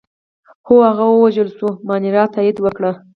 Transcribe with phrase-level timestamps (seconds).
[0.67, 2.91] هو، هغه ووژل شو، مانیرا تایید وکړه.